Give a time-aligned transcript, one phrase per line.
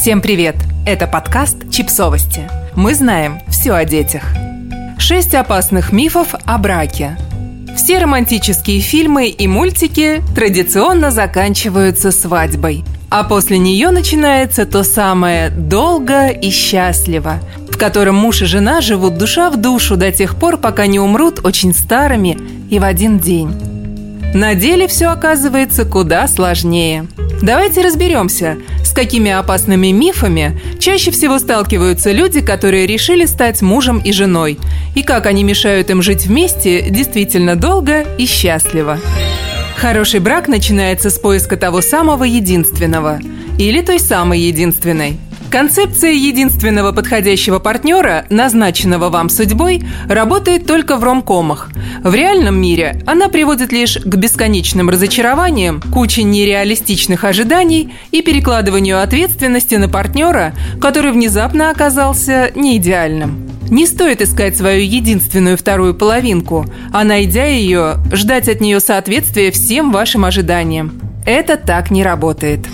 [0.00, 0.56] Всем привет!
[0.86, 2.48] Это подкаст «Чипсовости».
[2.74, 4.22] Мы знаем все о детях.
[4.96, 7.18] Шесть опасных мифов о браке.
[7.76, 12.82] Все романтические фильмы и мультики традиционно заканчиваются свадьбой.
[13.10, 17.34] А после нее начинается то самое «долго и счастливо»,
[17.70, 21.44] в котором муж и жена живут душа в душу до тех пор, пока не умрут
[21.44, 22.38] очень старыми
[22.70, 23.52] и в один день.
[24.32, 27.06] На деле все оказывается куда сложнее.
[27.42, 28.56] Давайте разберемся,
[28.90, 34.58] с какими опасными мифами чаще всего сталкиваются люди, которые решили стать мужем и женой,
[34.96, 38.98] и как они мешают им жить вместе действительно долго и счастливо.
[39.76, 43.20] Хороший брак начинается с поиска того самого единственного
[43.58, 45.18] или той самой единственной–
[45.50, 51.70] Концепция единственного подходящего партнера, назначенного вам судьбой, работает только в ромкомах.
[52.02, 59.74] В реальном мире она приводит лишь к бесконечным разочарованиям, куче нереалистичных ожиданий и перекладыванию ответственности
[59.74, 63.50] на партнера, который внезапно оказался не идеальным.
[63.68, 69.92] Не стоит искать свою единственную вторую половинку, а найдя ее, ждать от нее соответствия всем
[69.92, 71.00] вашим ожиданиям.
[71.26, 72.66] Это так не работает.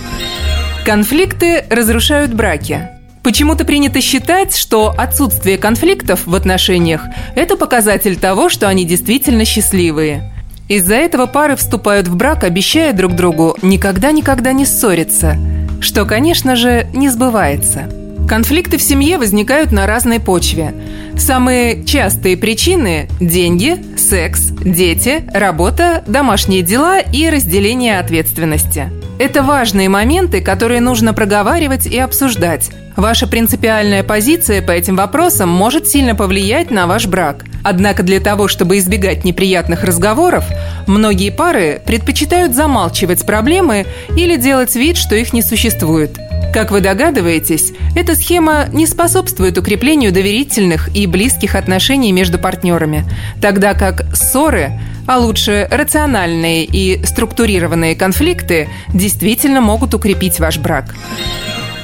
[0.85, 2.96] Конфликты разрушают браки.
[3.27, 7.01] Почему-то принято считать, что отсутствие конфликтов в отношениях–
[7.35, 10.31] это показатель того, что они действительно счастливые.
[10.69, 15.35] Из-за этого пары вступают в брак, обещая друг другу никогда-никогда не ссориться,
[15.81, 17.91] что, конечно же, не сбывается.
[18.29, 20.73] Конфликты в семье возникают на разной почве.
[21.17, 28.89] Самые частые причины– деньги, секс, дети, работа, домашние дела и разделение ответственности–
[29.19, 32.69] это важные моменты, которые нужно проговаривать и обсуждать.
[32.95, 37.45] Ваша принципиальная позиция по этим вопросам может сильно повлиять на ваш брак.
[37.63, 40.45] Однако для того, чтобы избегать неприятных разговоров,
[40.87, 46.17] многие пары предпочитают замалчивать проблемы или делать вид, что их не существует.
[46.53, 53.05] Как вы догадываетесь, эта схема не способствует укреплению доверительных и близких отношений между партнерами,
[53.41, 54.71] тогда как ссоры
[55.07, 60.93] а лучше рациональные и структурированные конфликты действительно могут укрепить ваш брак.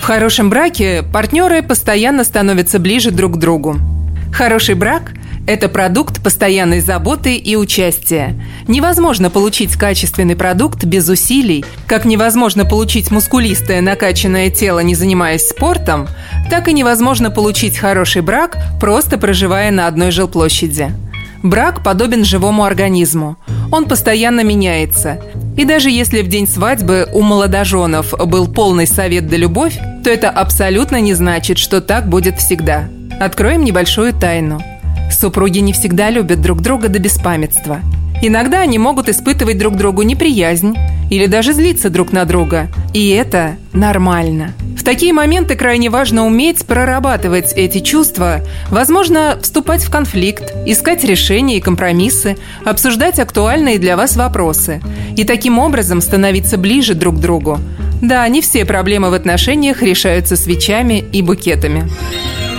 [0.02, 3.78] В хорошем браке партнеры постоянно становятся ближе друг к другу.
[4.34, 5.14] Хороший брак–
[5.46, 8.36] это продукт постоянной заботы и участия.
[8.68, 16.08] Невозможно получить качественный продукт без усилий, как невозможно получить мускулистое накачанное тело, не занимаясь спортом,
[16.50, 20.92] так и невозможно получить хороший брак, просто проживая на одной жилплощади.
[21.44, 23.36] Брак подобен живому организму.
[23.70, 25.22] Он постоянно меняется.
[25.58, 30.30] И даже если в день свадьбы у молодоженов был полный совет да любовь, то это
[30.30, 32.86] абсолютно не значит, что так будет всегда.
[33.20, 34.62] Откроем небольшую тайну.
[35.14, 37.80] Супруги не всегда любят друг друга до беспамятства.
[38.22, 40.76] Иногда они могут испытывать друг другу неприязнь
[41.10, 42.68] или даже злиться друг на друга.
[42.94, 44.54] И это нормально.
[44.78, 51.58] В такие моменты крайне важно уметь прорабатывать эти чувства, возможно, вступать в конфликт, искать решения
[51.58, 52.36] и компромиссы,
[52.66, 54.82] обсуждать актуальные для вас вопросы
[55.16, 57.60] и таким образом становиться ближе друг к другу.
[58.02, 61.90] Да, не все проблемы в отношениях решаются свечами и букетами.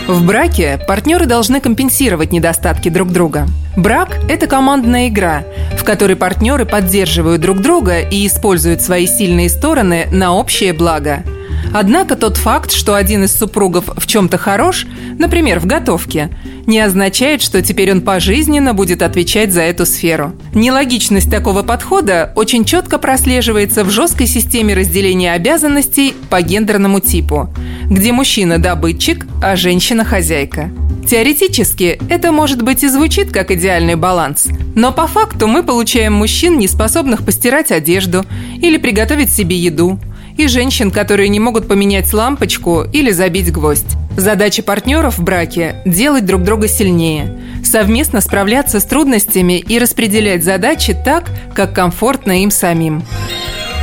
[0.06, 3.48] В браке партнеры должны компенсировать недостатки друг друга.
[3.74, 5.44] Брак– это командная игра,
[5.78, 11.22] в которой партнеры поддерживают друг друга и используют свои сильные стороны на общее благо–
[11.72, 14.86] Однако тот факт, что один из супругов в чем-то хорош,
[15.18, 16.30] например, в готовке,
[16.66, 20.34] не означает, что теперь он пожизненно будет отвечать за эту сферу.
[20.54, 27.48] Нелогичность такого подхода очень четко прослеживается в жесткой системе разделения обязанностей по гендерному типу,
[27.90, 30.70] где мужчина– добытчик, а женщина– хозяйка.
[31.08, 36.58] Теоретически это может быть и звучит как идеальный баланс, но по факту мы получаем мужчин,
[36.58, 38.24] не способных постирать одежду
[38.60, 39.98] или приготовить себе еду–
[40.36, 43.96] и женщин, которые не могут поменять лампочку или забить гвоздь.
[44.16, 50.94] Задача партнеров в браке– делать друг друга сильнее, совместно справляться с трудностями и распределять задачи
[50.94, 53.04] так, как комфортно им самим.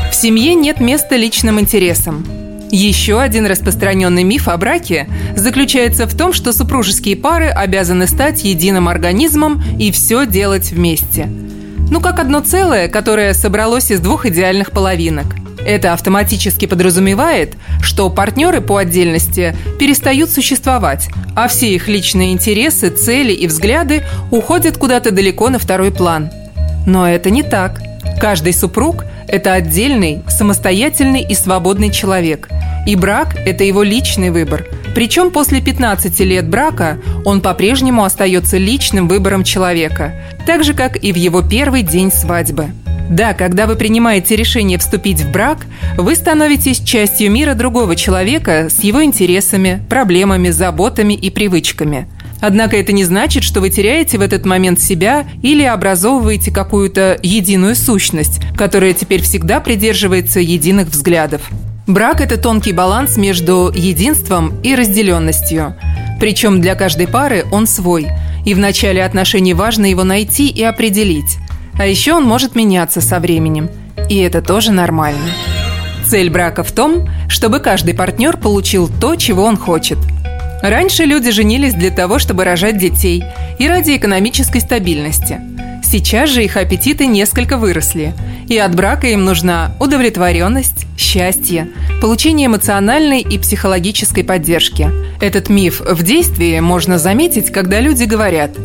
[0.09, 2.40] В семье нет места личным интересам.
[2.71, 8.87] Еще один распространенный миф о браке заключается в том, что супружеские пары обязаны стать единым
[8.87, 11.25] организмом и все делать вместе.
[11.25, 15.35] Ну, как одно целое, которое собралось из двух идеальных половинок.
[15.65, 23.33] Это автоматически подразумевает, что партнеры по отдельности перестают существовать, а все их личные интересы, цели
[23.33, 26.31] и взгляды уходят куда-то далеко на второй план.
[26.87, 27.81] Но это не так.
[28.21, 32.47] Каждый супруг– это отдельный, самостоятельный и свободный человек.
[32.85, 34.65] И брак– это его личный выбор.
[34.95, 40.13] Причем после 15 лет брака он по-прежнему остается личным выбором человека,
[40.45, 42.71] так же, как и в его первый день свадьбы.
[43.09, 45.65] Да, когда вы принимаете решение вступить в брак,
[45.97, 52.07] вы становитесь частью мира другого человека с его интересами, проблемами, заботами и привычками.
[52.39, 57.75] Однако это не значит, что вы теряете в этот момент себя или образовываете какую-то единую
[57.75, 61.41] сущность, которая теперь всегда придерживается единых взглядов.
[61.93, 65.75] Брак– это тонкий баланс между единством и разделенностью.
[66.19, 68.07] Причем для каждой пары он свой,
[68.45, 71.37] и в начале отношений важно его найти и определить–
[71.77, 73.69] а еще он может меняться со временем.
[74.09, 75.31] И это тоже нормально.
[76.05, 79.97] Цель брака в том, чтобы каждый партнер получил то, чего он хочет.
[80.61, 83.23] Раньше люди женились для того, чтобы рожать детей
[83.57, 85.39] и ради экономической стабильности.
[85.83, 88.13] Сейчас же их аппетиты несколько выросли,
[88.47, 91.69] и от брака им нужна удовлетворенность, счастье,
[92.01, 94.89] получение эмоциональной и психологической поддержки.
[95.19, 98.51] Этот миф в действии можно заметить, когда люди говорят–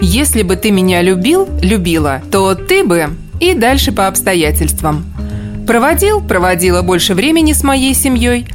[0.00, 5.06] если бы ты меня любил, любила, то ты бы и дальше по обстоятельствам.
[5.66, 8.46] Проводил, проводила больше времени с моей семьей.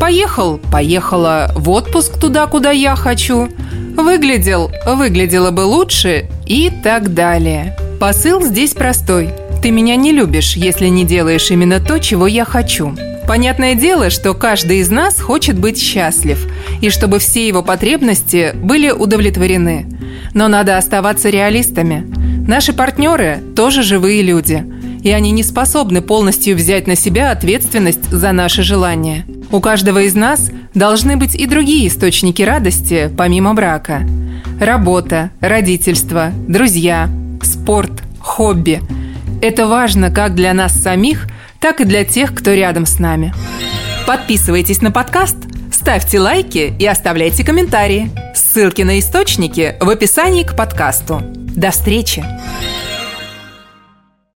[0.00, 3.48] Поехал, поехала в отпуск туда, куда я хочу.
[3.96, 7.76] Выглядел, выглядела бы лучше и так далее.
[8.00, 9.30] Посыл здесь простой.
[9.62, 12.94] Ты меня не любишь, если не делаешь именно то, чего я хочу.
[13.26, 16.46] Понятное дело, что каждый из нас хочет быть счастлив,
[16.82, 19.86] и чтобы все его потребности были удовлетворены.
[20.34, 22.04] Но надо оставаться реалистами.
[22.46, 24.62] Наши партнеры тоже живые люди,
[25.02, 29.24] и они не способны полностью взять на себя ответственность за наши желания.
[29.50, 34.06] У каждого из нас должны быть и другие источники радости, помимо брака.
[34.60, 37.08] Работа, родительство, друзья,
[37.42, 37.90] спорт,
[38.20, 38.80] хобби.
[39.42, 41.26] Это важно как для нас самих,
[41.60, 43.34] так и для тех, кто рядом с нами.
[44.06, 45.36] Подписывайтесь на подкаст,
[45.72, 48.10] ставьте лайки и оставляйте комментарии.
[48.34, 51.20] Ссылки на источники в описании к подкасту.
[51.22, 52.24] До встречи!